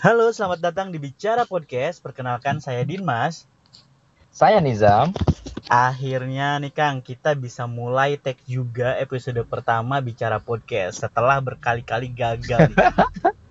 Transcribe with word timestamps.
Halo, 0.00 0.32
selamat 0.32 0.64
datang 0.64 0.88
di 0.88 0.96
Bicara 0.96 1.44
Podcast. 1.44 2.00
Perkenalkan 2.00 2.56
saya 2.56 2.88
Dimas. 2.88 3.44
Saya 4.32 4.56
Nizam. 4.56 5.12
Akhirnya 5.68 6.56
nih 6.56 6.72
Kang, 6.72 7.04
kita 7.04 7.36
bisa 7.36 7.68
mulai 7.68 8.16
tag 8.16 8.40
juga 8.48 8.96
episode 8.96 9.44
pertama 9.44 10.00
Bicara 10.00 10.40
Podcast 10.40 11.04
setelah 11.04 11.36
berkali-kali 11.44 12.08
gagal. 12.16 12.72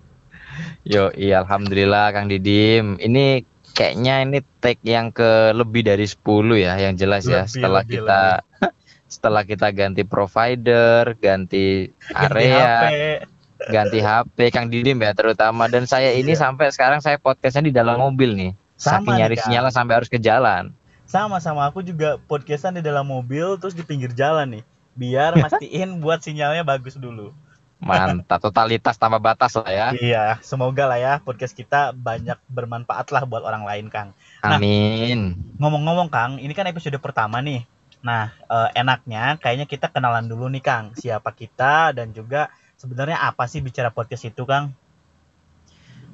Yo, 0.90 1.14
iya 1.14 1.46
alhamdulillah 1.46 2.10
Kang 2.10 2.26
Didim. 2.26 2.98
Ini 2.98 3.46
kayaknya 3.70 4.26
ini 4.26 4.42
tag 4.58 4.82
yang 4.82 5.14
ke 5.14 5.54
lebih 5.54 5.86
dari 5.86 6.10
10 6.10 6.18
ya, 6.58 6.74
yang 6.82 6.98
jelas 6.98 7.30
ya 7.30 7.46
Lebih, 7.46 7.52
setelah 7.54 7.82
lebih, 7.86 7.94
kita 7.94 8.20
setelah 9.14 9.42
kita 9.46 9.70
ganti 9.70 10.02
provider, 10.02 11.14
ganti 11.14 11.94
Ganti 11.94 12.26
area, 12.42 12.58
HP. 12.90 13.38
Ganti 13.68 14.00
HP 14.00 14.48
Kang 14.48 14.72
Didim 14.72 14.96
ya 14.96 15.12
terutama 15.12 15.68
dan 15.68 15.84
saya 15.84 16.16
ini 16.16 16.32
Iya. 16.32 16.48
sampai 16.48 16.72
sekarang 16.72 17.04
saya 17.04 17.20
podcastnya 17.20 17.68
di 17.68 17.74
dalam 17.74 18.00
mobil 18.00 18.32
nih. 18.32 18.52
Sama 18.80 19.04
Saking 19.04 19.14
nyari 19.20 19.36
Kang. 19.36 19.44
sinyal 19.44 19.64
sampai 19.68 19.94
harus 20.00 20.08
ke 20.08 20.16
jalan. 20.16 20.72
Sama-sama 21.04 21.68
aku 21.68 21.82
juga 21.82 22.16
podcastan 22.16 22.78
di 22.78 22.82
dalam 22.82 23.04
mobil 23.04 23.58
terus 23.60 23.76
di 23.76 23.84
pinggir 23.84 24.14
jalan 24.16 24.60
nih. 24.60 24.64
Biar 24.96 25.36
mastiin 25.44 26.00
buat 26.00 26.24
sinyalnya 26.24 26.64
bagus 26.64 26.96
dulu. 26.96 27.34
Mantap, 27.80 28.44
totalitas 28.44 29.00
tanpa 29.00 29.16
batas 29.16 29.56
lah 29.56 29.72
ya. 29.72 29.88
Iya, 29.96 30.24
semoga 30.44 30.84
lah 30.84 31.00
ya 31.00 31.12
podcast 31.16 31.56
kita 31.56 31.96
banyak 31.96 32.36
bermanfaat 32.52 33.08
lah 33.08 33.24
buat 33.24 33.40
orang 33.40 33.64
lain 33.64 33.88
Kang. 33.88 34.12
Nah. 34.44 34.60
Amin. 34.60 35.32
Ngomong-ngomong 35.56 36.12
Kang, 36.12 36.36
ini 36.36 36.52
kan 36.52 36.68
episode 36.68 37.00
pertama 37.00 37.40
nih. 37.40 37.64
Nah, 38.04 38.36
eh, 38.36 38.68
enaknya 38.76 39.40
kayaknya 39.40 39.64
kita 39.64 39.88
kenalan 39.88 40.28
dulu 40.28 40.52
nih 40.52 40.60
Kang. 40.60 40.92
Siapa 40.92 41.32
kita 41.32 41.96
dan 41.96 42.12
juga 42.12 42.52
sebenarnya 42.80 43.20
apa 43.20 43.44
sih 43.44 43.60
bicara 43.60 43.92
podcast 43.92 44.24
itu 44.24 44.48
Kang? 44.48 44.72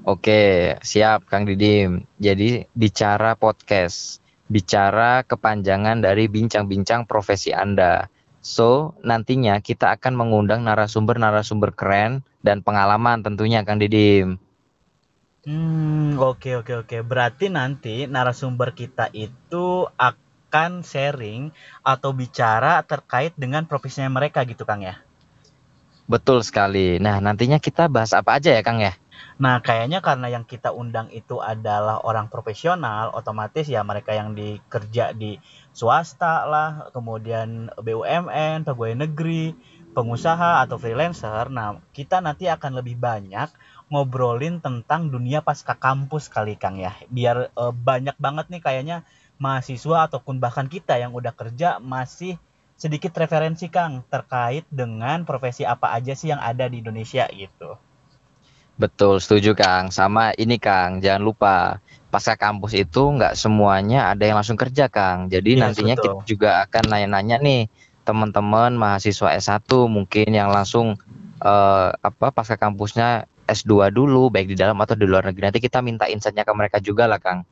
Oke, 0.03 0.75
siap 0.83 1.31
Kang 1.31 1.47
Didim. 1.47 2.03
Jadi 2.19 2.67
bicara 2.75 3.39
podcast, 3.39 4.19
bicara 4.51 5.23
kepanjangan 5.23 6.03
dari 6.03 6.27
bincang-bincang 6.27 7.07
profesi 7.07 7.55
Anda. 7.55 8.11
So, 8.43 8.95
nantinya 9.03 9.59
kita 9.59 9.99
akan 9.99 10.15
mengundang 10.15 10.63
narasumber-narasumber 10.67 11.75
keren 11.75 12.23
dan 12.43 12.63
pengalaman 12.63 13.23
tentunya 13.23 13.67
Kang 13.67 13.79
Didim. 13.83 14.39
Hmm, 15.47 16.19
oke 16.19 16.63
oke 16.63 16.87
oke. 16.87 16.97
Berarti 17.07 17.51
nanti 17.51 18.11
narasumber 18.11 18.75
kita 18.75 19.11
itu 19.15 19.87
akan 19.95 20.83
sharing 20.83 21.55
atau 21.87 22.11
bicara 22.15 22.83
terkait 22.83 23.35
dengan 23.39 23.67
profesinya 23.67 24.11
mereka 24.11 24.43
gitu 24.47 24.67
Kang 24.67 24.83
ya. 24.83 25.06
Betul 26.07 26.47
sekali. 26.47 27.03
Nah, 27.03 27.19
nantinya 27.19 27.59
kita 27.59 27.91
bahas 27.91 28.15
apa 28.15 28.39
aja 28.39 28.55
ya 28.55 28.63
Kang 28.63 28.79
ya? 28.79 28.95
Nah, 29.43 29.59
kayaknya 29.61 29.99
karena 30.01 30.31
yang 30.31 30.45
kita 30.47 30.71
undang 30.71 31.11
itu 31.11 31.43
adalah 31.43 32.01
orang 32.07 32.31
profesional, 32.31 33.11
otomatis 33.13 33.67
ya 33.67 33.83
mereka 33.83 34.15
yang 34.15 34.33
dikerja 34.33 35.13
di 35.13 35.37
swasta 35.75 36.47
lah, 36.47 36.71
kemudian 36.95 37.69
BUMN, 37.75 38.65
pegawai 38.65 38.95
negeri, 39.03 39.53
pengusaha 39.93 40.63
atau 40.63 40.79
freelancer. 40.79 41.51
Nah, 41.51 41.83
kita 41.91 42.23
nanti 42.23 42.47
akan 42.47 42.79
lebih 42.81 42.97
banyak 42.97 43.51
ngobrolin 43.91 44.63
tentang 44.63 45.11
dunia 45.11 45.43
pasca 45.43 45.75
kampus 45.75 46.31
kali 46.31 46.55
Kang 46.55 46.79
ya. 46.79 46.95
Biar 47.11 47.51
eh, 47.51 47.73
banyak 47.75 48.17
banget 48.21 48.47
nih 48.53 48.63
kayaknya 48.63 48.97
mahasiswa 49.37 50.09
ataupun 50.09 50.41
bahkan 50.41 50.69
kita 50.69 50.97
yang 50.97 51.13
udah 51.13 51.33
kerja 51.37 51.77
masih 51.81 52.41
sedikit 52.77 53.17
referensi 53.17 53.73
Kang 53.73 54.05
terkait 54.07 54.69
dengan 54.69 55.25
profesi 55.25 55.65
apa 55.65 55.97
aja 55.97 56.13
sih 56.13 56.29
yang 56.29 56.41
ada 56.41 56.69
di 56.69 56.85
Indonesia 56.85 57.25
gitu. 57.33 57.81
Betul, 58.77 59.25
setuju 59.25 59.57
Kang. 59.57 59.89
Sama 59.89 60.37
ini 60.37 60.61
Kang, 60.61 61.01
jangan 61.01 61.25
lupa 61.25 61.81
pasca 62.13 62.37
kampus 62.37 62.77
itu 62.77 63.09
nggak 63.17 63.33
semuanya 63.33 64.13
ada 64.13 64.29
yang 64.29 64.37
langsung 64.37 64.61
kerja 64.61 64.93
Kang. 64.93 65.33
Jadi 65.33 65.57
Yes, 65.57 65.61
nantinya 65.65 65.97
betul. 65.97 66.05
kita 66.05 66.23
juga 66.29 66.51
akan 66.69 66.85
nanya-nanya 66.93 67.37
nih 67.41 67.73
teman-teman 68.05 68.77
mahasiswa 68.77 69.33
S1 69.33 69.67
mungkin 69.89 70.29
yang 70.31 70.53
langsung 70.53 71.01
eh, 71.41 71.89
apa 71.97 72.29
pasca 72.31 72.61
kampusnya 72.61 73.25
S2 73.49 73.89
dulu 73.89 74.29
baik 74.29 74.53
di 74.53 74.57
dalam 74.61 74.77
atau 74.77 74.93
di 74.93 75.09
luar 75.09 75.25
negeri. 75.25 75.49
Nanti 75.49 75.61
kita 75.65 75.81
minta 75.81 76.05
insight-nya 76.05 76.45
ke 76.45 76.53
mereka 76.53 76.77
juga 76.85 77.09
lah 77.09 77.17
Kang. 77.17 77.49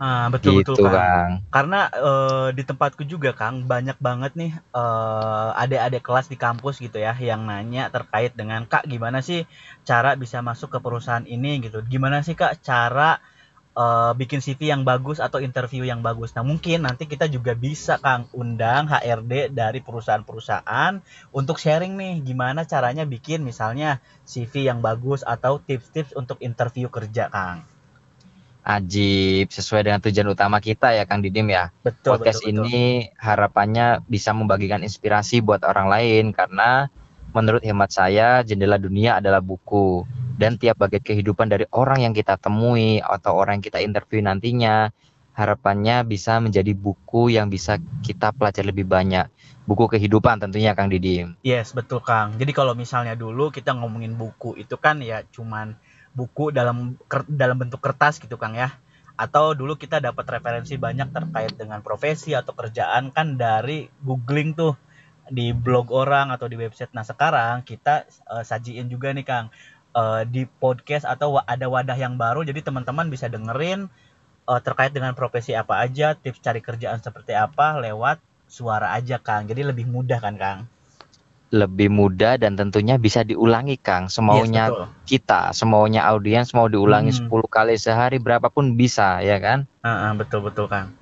Ah, 0.00 0.26
betul 0.32 0.64
Gitu 0.64 0.72
betul 0.72 0.88
Kang. 0.88 0.96
Kang. 0.96 1.32
Karena 1.52 1.80
eh, 1.92 2.48
di 2.56 2.62
tempatku 2.64 3.02
juga 3.04 3.30
Kang 3.36 3.68
banyak 3.68 3.98
banget 4.00 4.32
nih 4.34 4.52
eh, 4.56 5.48
adik-adik 5.62 6.02
kelas 6.02 6.26
di 6.32 6.36
kampus 6.40 6.80
gitu 6.80 6.96
ya 6.98 7.12
yang 7.14 7.44
nanya 7.46 7.92
terkait 7.92 8.32
dengan 8.34 8.64
Kak 8.64 8.88
gimana 8.88 9.20
sih 9.20 9.44
cara 9.84 10.16
bisa 10.18 10.40
masuk 10.42 10.74
ke 10.74 10.78
perusahaan 10.82 11.26
ini 11.28 11.62
gitu. 11.62 11.84
Gimana 11.86 12.24
sih 12.26 12.34
Kak 12.34 12.64
cara 12.64 13.20
eh, 13.76 14.12
bikin 14.18 14.40
CV 14.42 14.60
yang 14.74 14.82
bagus 14.82 15.22
atau 15.22 15.38
interview 15.38 15.84
yang 15.86 16.00
bagus. 16.02 16.34
Nah, 16.34 16.44
mungkin 16.44 16.82
nanti 16.88 17.04
kita 17.06 17.30
juga 17.30 17.52
bisa 17.54 18.00
Kang 18.02 18.26
undang 18.34 18.90
HRD 18.90 19.54
dari 19.54 19.80
perusahaan-perusahaan 19.84 20.98
untuk 21.36 21.56
sharing 21.62 21.94
nih 22.00 22.14
gimana 22.26 22.64
caranya 22.66 23.04
bikin 23.06 23.44
misalnya 23.46 24.00
CV 24.26 24.66
yang 24.66 24.80
bagus 24.82 25.22
atau 25.22 25.60
tips-tips 25.62 26.16
untuk 26.18 26.40
interview 26.42 26.88
kerja 26.90 27.28
Kang. 27.30 27.62
Ajib 28.62 29.50
sesuai 29.50 29.82
dengan 29.82 29.98
tujuan 29.98 30.30
utama 30.30 30.62
kita 30.62 30.94
ya 30.94 31.02
Kang 31.02 31.18
Didim 31.18 31.50
ya. 31.50 31.74
Betul 31.82 32.18
podcast 32.18 32.46
betul 32.46 32.62
betul. 32.62 32.66
ini 32.70 33.10
harapannya 33.18 34.06
bisa 34.06 34.30
membagikan 34.30 34.86
inspirasi 34.86 35.42
buat 35.42 35.66
orang 35.66 35.90
lain 35.90 36.24
karena 36.30 36.86
menurut 37.34 37.64
hemat 37.64 37.90
saya 37.90 38.46
jendela 38.46 38.78
dunia 38.78 39.18
adalah 39.18 39.42
buku 39.42 40.06
dan 40.36 40.60
tiap 40.60 40.78
bagian 40.78 41.02
kehidupan 41.02 41.48
dari 41.50 41.66
orang 41.74 42.06
yang 42.06 42.14
kita 42.14 42.38
temui 42.38 43.02
atau 43.02 43.34
orang 43.34 43.58
yang 43.58 43.66
kita 43.66 43.80
interview 43.82 44.20
nantinya 44.22 44.92
harapannya 45.32 46.04
bisa 46.04 46.38
menjadi 46.44 46.76
buku 46.76 47.32
yang 47.32 47.48
bisa 47.48 47.80
kita 48.04 48.36
pelajari 48.36 48.68
lebih 48.68 48.84
banyak 48.84 49.32
buku 49.64 49.88
kehidupan 49.96 50.44
tentunya 50.44 50.76
Kang 50.76 50.92
Didim 50.92 51.38
Yes, 51.40 51.72
betul 51.72 52.04
Kang. 52.04 52.36
Jadi 52.36 52.52
kalau 52.52 52.76
misalnya 52.76 53.16
dulu 53.16 53.48
kita 53.48 53.72
ngomongin 53.72 54.12
buku 54.12 54.60
itu 54.60 54.76
kan 54.76 55.00
ya 55.00 55.24
cuman 55.32 55.72
buku 56.12 56.52
dalam 56.52 56.96
dalam 57.28 57.56
bentuk 57.56 57.80
kertas 57.80 58.20
gitu 58.20 58.36
Kang 58.36 58.56
ya. 58.56 58.72
Atau 59.16 59.52
dulu 59.52 59.76
kita 59.76 60.00
dapat 60.00 60.24
referensi 60.28 60.80
banyak 60.80 61.12
terkait 61.12 61.52
dengan 61.56 61.84
profesi 61.84 62.32
atau 62.32 62.56
kerjaan 62.56 63.12
kan 63.12 63.36
dari 63.36 63.88
googling 64.00 64.56
tuh 64.56 64.74
di 65.28 65.54
blog 65.54 65.92
orang 65.92 66.32
atau 66.34 66.48
di 66.48 66.56
website. 66.58 66.90
Nah, 66.96 67.06
sekarang 67.06 67.62
kita 67.62 68.08
eh, 68.08 68.44
sajiin 68.44 68.88
juga 68.88 69.12
nih 69.14 69.24
Kang 69.24 69.46
eh, 69.94 70.22
di 70.26 70.48
podcast 70.48 71.06
atau 71.06 71.38
ada 71.38 71.66
wadah 71.68 71.96
yang 71.96 72.16
baru 72.16 72.42
jadi 72.42 72.64
teman-teman 72.64 73.12
bisa 73.12 73.28
dengerin 73.28 73.86
eh, 74.48 74.60
terkait 74.64 74.90
dengan 74.96 75.12
profesi 75.14 75.52
apa 75.54 75.80
aja, 75.80 76.16
tips 76.16 76.42
cari 76.42 76.60
kerjaan 76.64 76.98
seperti 77.04 77.36
apa 77.36 77.78
lewat 77.78 78.18
suara 78.48 78.92
aja 78.96 79.20
Kang. 79.20 79.46
Jadi 79.48 79.62
lebih 79.64 79.86
mudah 79.88 80.18
kan 80.20 80.36
Kang? 80.36 80.71
Lebih 81.52 81.92
mudah 81.92 82.40
dan 82.40 82.56
tentunya 82.56 82.96
bisa 82.96 83.20
diulangi 83.20 83.76
Kang 83.76 84.08
semaunya 84.08 84.72
Yes, 84.72 84.72
betul. 84.72 84.86
kita 85.04 85.40
semaunya 85.52 86.00
audiens 86.08 86.56
mau 86.56 86.64
diulangi 86.64 87.12
Hmm. 87.12 87.28
10 87.28 87.44
kali 87.46 87.76
sehari 87.76 88.16
berapapun 88.16 88.72
bisa 88.72 89.20
ya 89.20 89.36
kan 89.36 89.68
Heeh, 89.84 90.12
betul 90.16 90.40
betul 90.40 90.66
Kang. 90.72 90.96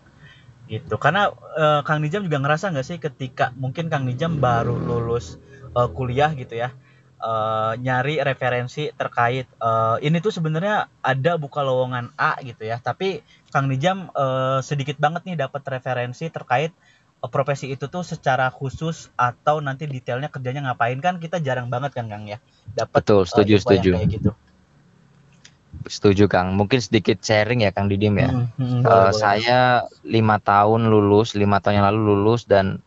Gitu. 0.67 0.95
Karena 0.99 1.31
eh, 1.55 1.81
Kang 1.87 2.03
Nijam 2.03 2.27
juga 2.27 2.43
ngerasa 2.43 2.71
nggak 2.71 2.87
sih 2.87 2.99
ketika 2.99 3.55
mungkin 3.55 3.87
Kang 3.87 4.07
Nijam 4.07 4.39
baru 4.39 4.75
lulus 4.75 5.39
eh, 5.71 5.89
kuliah 5.95 6.35
gitu 6.35 6.59
ya, 6.59 6.75
eh, 7.19 7.73
nyari 7.79 8.19
referensi 8.19 8.91
terkait 8.91 9.47
eh, 9.47 9.97
ini 10.03 10.19
tuh 10.19 10.31
sebenarnya 10.31 10.91
ada 10.99 11.39
buka 11.39 11.63
lowongan 11.63 12.11
A 12.15 12.39
gitu 12.43 12.67
ya, 12.67 12.79
tapi 12.79 13.23
Kang 13.51 13.67
Nijam 13.67 14.11
eh, 14.15 14.59
sedikit 14.63 14.99
banget 14.99 15.27
nih 15.27 15.39
dapat 15.39 15.63
referensi 15.67 16.27
terkait 16.27 16.75
profesi 17.29 17.69
itu 17.69 17.85
tuh 17.93 18.01
secara 18.01 18.49
khusus 18.49 19.13
atau 19.19 19.61
nanti 19.61 19.85
detailnya 19.85 20.33
kerjanya 20.33 20.73
ngapain 20.73 20.97
kan 21.05 21.21
kita 21.21 21.37
jarang 21.45 21.69
banget 21.69 21.93
kan 21.93 22.09
Kang 22.09 22.25
ya 22.25 22.41
dapat 22.73 23.03
betul 23.03 23.21
eh, 23.21 23.27
setuju 23.29 23.55
yang 23.69 23.85
setuju 23.85 23.91
kayak 23.93 24.09
gitu. 24.17 24.31
Setuju 25.91 26.25
Kang. 26.31 26.55
Mungkin 26.55 26.79
sedikit 26.79 27.19
sharing 27.25 27.65
ya 27.67 27.71
Kang 27.75 27.89
Didim 27.91 28.15
ya. 28.21 28.31
Hmm, 28.31 28.47
hmm, 28.57 28.81
Eh, 28.85 28.85
boleh, 28.85 29.11
boleh. 29.11 29.21
saya 29.23 29.59
lima 30.07 30.37
tahun 30.41 30.89
lulus, 30.93 31.35
lima 31.37 31.59
tahun 31.61 31.83
yang 31.83 31.87
lalu 31.93 32.01
lulus 32.15 32.45
dan 32.49 32.81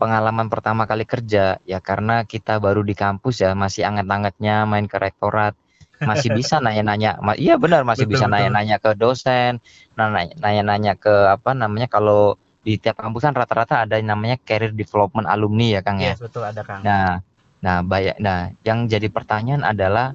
pengalaman 0.00 0.48
pertama 0.48 0.88
kali 0.88 1.04
kerja 1.04 1.60
ya 1.68 1.78
karena 1.84 2.24
kita 2.24 2.56
baru 2.56 2.80
di 2.80 2.96
kampus 2.96 3.44
ya 3.44 3.52
masih 3.52 3.84
anget-angetnya 3.84 4.64
main 4.64 4.88
ke 4.88 4.96
rektorat 4.96 5.52
masih 6.00 6.32
bisa 6.32 6.56
nanya-nanya 6.64 7.20
Ma- 7.20 7.36
iya 7.36 7.60
benar 7.60 7.84
masih 7.84 8.08
Betul, 8.08 8.16
bisa 8.16 8.24
nanya-nanya 8.32 8.80
ke 8.80 8.96
dosen 8.96 9.60
nah, 10.00 10.08
nanya- 10.08 10.36
nanya-nanya 10.40 10.92
ke 10.96 11.12
apa 11.36 11.52
namanya 11.52 11.84
kalau 11.92 12.40
di 12.60 12.76
tiap 12.76 13.00
kampus 13.00 13.24
kan 13.24 13.32
rata-rata 13.32 13.88
ada 13.88 13.96
yang 13.96 14.12
namanya 14.12 14.36
career 14.36 14.76
development 14.76 15.24
alumni 15.24 15.78
ya 15.78 15.80
Kang 15.80 15.96
ya 15.96 16.12
Yes, 16.12 16.20
betul 16.20 16.44
ada 16.44 16.60
Kang. 16.60 16.84
Nah, 16.84 17.24
nah, 17.64 17.80
banyak. 17.80 18.20
Nah, 18.20 18.52
yang 18.60 18.84
jadi 18.84 19.08
pertanyaan 19.08 19.64
adalah 19.64 20.12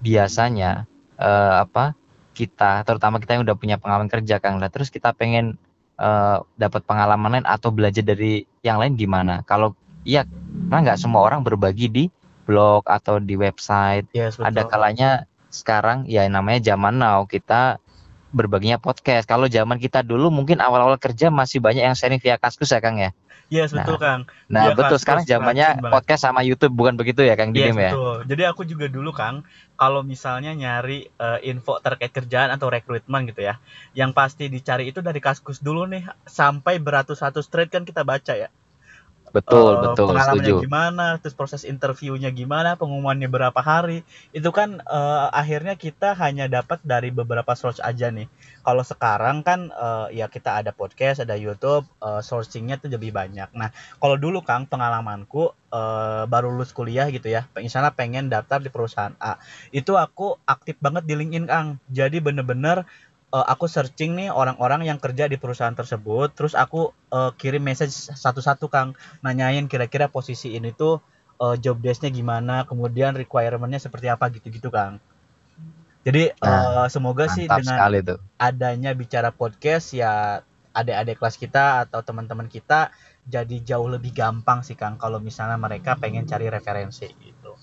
biasanya 0.00 0.88
eh, 1.20 1.54
apa 1.60 1.92
kita, 2.36 2.84
terutama 2.84 3.20
kita 3.20 3.36
yang 3.36 3.44
udah 3.48 3.56
punya 3.56 3.76
pengalaman 3.76 4.08
kerja, 4.08 4.40
Kang. 4.40 4.60
Lah, 4.60 4.72
terus 4.72 4.88
kita 4.88 5.12
pengen 5.12 5.60
eh, 6.00 6.38
dapat 6.56 6.80
pengalaman 6.88 7.40
lain 7.40 7.46
atau 7.48 7.68
belajar 7.68 8.04
dari 8.04 8.48
yang 8.64 8.80
lain 8.80 8.96
gimana? 8.96 9.44
Kalau 9.44 9.76
iya, 10.08 10.24
karena 10.68 10.92
nggak 10.92 11.00
semua 11.00 11.28
orang 11.28 11.44
berbagi 11.44 11.92
di 11.92 12.04
blog 12.48 12.88
atau 12.88 13.20
di 13.20 13.36
website. 13.36 14.08
Yes, 14.16 14.40
betul. 14.40 14.48
Ada 14.48 14.62
kalanya 14.64 15.10
sekarang 15.52 16.04
ya 16.04 16.24
namanya 16.28 16.60
zaman 16.60 17.00
now 17.00 17.24
kita 17.24 17.80
berbaginya 18.36 18.76
podcast. 18.76 19.24
Kalau 19.24 19.48
zaman 19.48 19.80
kita 19.80 20.04
dulu 20.04 20.28
mungkin 20.28 20.60
awal-awal 20.60 21.00
kerja 21.00 21.32
masih 21.32 21.64
banyak 21.64 21.80
yang 21.88 21.96
sharing 21.96 22.20
via 22.20 22.36
Kaskus 22.36 22.68
ya 22.68 22.84
Kang 22.84 23.00
ya. 23.00 23.16
Yes 23.46 23.70
betul 23.70 23.94
Kang. 24.02 24.26
Nah, 24.50 24.70
Via 24.70 24.74
betul 24.74 24.98
Kaskus, 24.98 25.02
sekarang 25.06 25.24
zamannya 25.24 25.68
banget. 25.78 25.92
podcast 25.94 26.22
sama 26.26 26.42
YouTube 26.42 26.74
bukan 26.74 26.98
begitu 26.98 27.22
ya 27.22 27.38
Kang 27.38 27.54
Yes 27.54 27.72
Didim 27.72 27.78
ya? 27.78 27.94
betul. 27.94 28.16
Jadi 28.26 28.42
aku 28.42 28.62
juga 28.66 28.86
dulu 28.90 29.14
Kang, 29.14 29.46
kalau 29.78 30.02
misalnya 30.02 30.50
nyari 30.50 31.06
eh, 31.06 31.38
info 31.46 31.78
terkait 31.78 32.10
kerjaan 32.10 32.50
atau 32.50 32.66
rekrutmen 32.66 33.30
gitu 33.30 33.46
ya, 33.46 33.62
yang 33.94 34.10
pasti 34.10 34.50
dicari 34.50 34.90
itu 34.90 34.98
dari 34.98 35.22
Kaskus 35.22 35.62
dulu 35.62 35.86
nih 35.86 36.10
sampai 36.26 36.82
beratus-ratus 36.82 37.46
thread 37.46 37.70
kan 37.70 37.86
kita 37.86 38.02
baca 38.02 38.34
ya. 38.34 38.50
Betul, 39.36 39.72
Eh, 39.76 39.80
betul, 39.84 40.06
pengalamannya 40.10 40.52
setuju. 40.52 40.64
gimana, 40.64 41.06
terus 41.20 41.36
proses 41.36 41.62
interviewnya 41.68 42.32
gimana, 42.32 42.70
pengumumannya 42.80 43.28
berapa 43.28 43.60
hari, 43.60 44.00
itu 44.32 44.48
kan 44.58 44.80
eh, 44.80 45.26
akhirnya 45.30 45.74
kita 45.76 46.16
hanya 46.16 46.48
dapat 46.48 46.80
dari 46.80 47.12
beberapa 47.12 47.52
source 47.52 47.84
aja 47.84 48.08
nih. 48.08 48.26
Kalau 48.64 48.82
sekarang 48.82 49.44
kan 49.44 49.68
eh, 49.70 50.06
ya 50.18 50.26
kita 50.32 50.64
ada 50.64 50.72
podcast, 50.72 51.20
ada 51.20 51.36
YouTube, 51.36 51.84
eh, 52.00 52.20
sourcingnya 52.24 52.80
tuh 52.80 52.88
lebih 52.94 53.12
banyak. 53.12 53.52
Nah, 53.52 53.68
kalau 54.00 54.16
dulu 54.16 54.40
Kang 54.40 54.64
pengalamanku 54.64 55.52
eh, 55.70 56.24
baru 56.26 56.48
lulus 56.54 56.72
kuliah 56.72 57.06
gitu 57.12 57.28
ya, 57.28 57.44
misalnya 57.60 57.92
pengen 57.92 58.32
daftar 58.32 58.58
di 58.64 58.70
perusahaan 58.72 59.12
A, 59.20 59.36
itu 59.70 59.92
aku 60.00 60.40
aktif 60.48 60.80
banget 60.80 61.04
di 61.04 61.14
LinkedIn 61.14 61.46
Kang. 61.46 61.68
Jadi 61.92 62.18
bener-bener 62.24 62.88
eh, 63.36 63.44
aku 63.52 63.68
searching 63.68 64.16
nih 64.16 64.28
orang-orang 64.32 64.88
yang 64.88 64.96
kerja 64.96 65.28
di 65.28 65.36
perusahaan 65.36 65.76
tersebut, 65.76 66.32
terus 66.32 66.56
aku 66.56 66.96
eh, 67.12 67.30
kirim 67.36 67.60
message 67.60 67.92
satu-satu 67.92 68.72
Kang 68.72 68.96
nanyain 69.20 69.68
kira-kira 69.68 70.08
posisi 70.08 70.56
ini 70.56 70.72
tuh 70.72 71.04
uh, 71.40 71.56
job 71.56 71.80
desk-nya 71.80 72.10
gimana, 72.12 72.64
kemudian 72.64 73.16
requirement-nya 73.16 73.80
seperti 73.80 74.08
apa 74.08 74.28
gitu-gitu, 74.32 74.72
Kang. 74.72 74.98
Jadi 76.06 76.30
Nah, 76.38 76.86
uh, 76.86 76.88
semoga 76.88 77.26
sih 77.26 77.50
dengan 77.50 77.82
adanya 78.38 78.94
bicara 78.94 79.34
podcast 79.34 79.90
ya 79.90 80.38
adik-adik 80.70 81.18
kelas 81.18 81.34
kita 81.34 81.88
atau 81.88 82.04
teman-teman 82.04 82.46
kita 82.46 82.94
jadi 83.26 83.58
jauh 83.64 83.90
lebih 83.90 84.14
gampang 84.14 84.62
sih 84.62 84.78
Kang 84.78 85.02
kalau 85.02 85.18
misalnya 85.18 85.58
mereka 85.58 85.98
pengen 85.98 86.22
cari 86.28 86.46
referensi 86.46 87.10
gitu. 87.10 87.58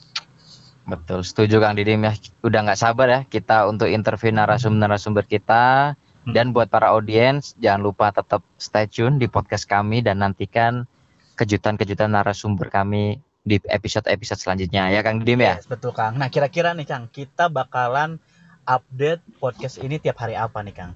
Betul, 0.83 1.23
setuju 1.23 1.63
Kang 1.63 1.79
Didim 1.79 2.03
ya. 2.03 2.11
Udah 2.43 2.59
nggak 2.67 2.79
sabar 2.79 3.07
ya 3.07 3.19
kita 3.23 3.67
untuk 3.71 3.87
interview 3.87 4.35
narasumber-narasumber 4.35 5.23
kita. 5.23 5.95
Hmm. 6.23 6.31
Dan 6.31 6.55
buat 6.55 6.71
para 6.71 6.91
audiens, 6.95 7.51
jangan 7.59 7.83
lupa 7.83 8.11
tetap 8.11 8.39
stay 8.55 8.87
tune 8.87 9.19
di 9.19 9.27
podcast 9.27 9.67
kami 9.67 9.99
dan 9.99 10.23
nantikan 10.23 10.87
kejutan-kejutan 11.35 12.11
narasumber 12.15 12.71
kami 12.71 13.19
di 13.43 13.59
episode-episode 13.59 14.39
selanjutnya 14.39 14.87
ya 14.87 15.03
Kang 15.03 15.19
Didim 15.19 15.43
ya. 15.43 15.59
Yes, 15.59 15.67
betul 15.67 15.91
Kang. 15.91 16.15
Nah, 16.15 16.31
kira-kira 16.31 16.71
nih 16.71 16.87
Kang, 16.87 17.11
kita 17.11 17.51
bakalan 17.51 18.19
update 18.63 19.19
podcast 19.39 19.83
ini 19.83 19.99
tiap 19.99 20.15
hari 20.23 20.39
apa 20.39 20.63
nih 20.63 20.71
Kang? 20.75 20.91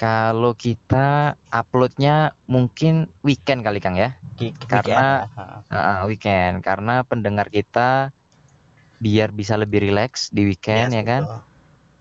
Kalau 0.00 0.56
kita 0.56 1.36
uploadnya 1.52 2.34
mungkin 2.48 3.12
weekend 3.22 3.62
kali 3.62 3.78
Kang 3.78 3.94
ya. 3.94 4.16
Ki- 4.34 4.56
Karena- 4.56 5.28
weekend 5.28 5.68
ya? 5.68 5.76
Ah, 5.76 6.00
weekend 6.08 6.54
karena 6.64 6.94
pendengar 7.04 7.46
kita 7.52 8.10
biar 9.02 9.34
bisa 9.34 9.58
lebih 9.58 9.82
rileks 9.82 10.30
di 10.30 10.46
weekend 10.46 10.94
Yes, 10.94 10.98
ya 11.02 11.04
kan. 11.04 11.22
betul. 11.26 11.40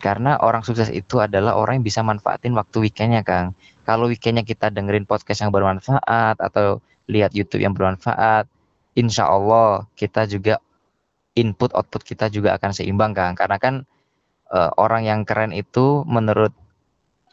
Karena 0.02 0.32
orang 0.42 0.66
sukses 0.66 0.90
itu 0.90 1.22
adalah 1.22 1.54
orang 1.54 1.82
yang 1.82 1.86
bisa 1.86 2.02
manfaatin 2.02 2.58
waktu 2.58 2.90
weekendnya, 2.90 3.22
Kang. 3.22 3.54
Kalau 3.86 4.10
weekendnya 4.10 4.42
kita 4.42 4.74
dengerin 4.74 5.06
podcast 5.06 5.46
yang 5.46 5.54
bermanfaat 5.54 6.42
atau 6.42 6.82
lihat 7.06 7.34
YouTube 7.38 7.62
yang 7.62 7.78
bermanfaat, 7.78 8.50
insya 8.98 9.30
Allah 9.30 9.86
kita 9.94 10.26
juga 10.26 10.58
input 11.38 11.70
output 11.78 12.02
kita 12.02 12.34
juga 12.34 12.58
akan 12.58 12.74
seimbang, 12.74 13.14
Kang. 13.14 13.38
Karena 13.38 13.62
kan 13.62 13.86
eh, 14.50 14.72
orang 14.82 15.06
yang 15.06 15.22
keren 15.22 15.54
itu 15.54 16.02
menurut 16.10 16.50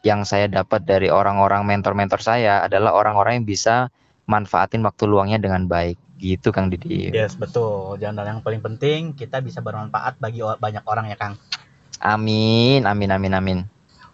yang 0.05 0.29
saya 0.29 0.45
dapat 0.47 0.85
dari 0.85 1.09
orang-orang 1.09 1.65
mentor-mentor 1.65 2.21
saya 2.21 2.63
adalah 2.69 2.95
orang-orang 2.95 3.43
yang 3.43 3.49
bisa 3.49 3.89
manfaatin 4.29 4.85
waktu 4.85 5.09
luangnya 5.09 5.41
dengan 5.41 5.65
baik. 5.65 5.97
Gitu, 6.21 6.53
Kang 6.53 6.69
Didi. 6.69 7.09
Yes, 7.09 7.35
betul. 7.39 7.97
Dan 7.97 8.21
yang 8.21 8.45
paling 8.45 8.61
penting 8.61 9.17
kita 9.17 9.41
bisa 9.41 9.65
bermanfaat 9.65 10.21
bagi 10.21 10.45
banyak 10.45 10.85
orang 10.85 11.09
ya, 11.09 11.17
Kang. 11.17 11.41
Amin, 11.99 12.87
amin, 12.87 13.11
amin, 13.11 13.35
amin. 13.35 13.59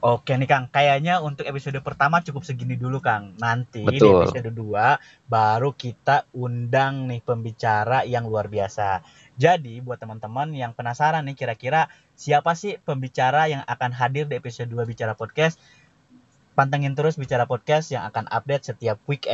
Oke 0.04 0.36
nih 0.36 0.44
Kang, 0.44 0.68
kayaknya 0.68 1.24
untuk 1.24 1.48
episode 1.48 1.80
pertama 1.80 2.20
cukup 2.20 2.44
segini 2.44 2.76
dulu 2.76 3.00
Kang. 3.00 3.32
Nanti 3.40 3.80
di 3.80 3.96
Betul. 3.96 4.28
episode 4.28 4.52
2 4.52 5.32
baru 5.32 5.72
kita 5.72 6.28
undang 6.36 7.08
nih 7.08 7.24
pembicara 7.24 8.04
yang 8.04 8.28
luar 8.28 8.52
biasa. 8.52 9.00
Jadi 9.40 9.80
buat 9.80 9.96
teman-teman 9.96 10.52
yang 10.52 10.76
penasaran 10.76 11.24
nih 11.24 11.32
kira-kira 11.32 11.88
siapa 12.20 12.52
sih 12.52 12.76
pembicara 12.84 13.48
yang 13.48 13.64
akan 13.64 13.96
hadir 13.96 14.28
di 14.28 14.36
episode 14.36 14.68
2 14.68 14.84
Bicara 14.84 15.16
Podcast? 15.16 15.56
Pantengin 16.52 16.92
terus 16.92 17.16
Bicara 17.16 17.48
Podcast 17.48 17.88
yang 17.88 18.04
akan 18.04 18.28
update 18.28 18.76
setiap 18.76 19.00
weekend. 19.08 19.32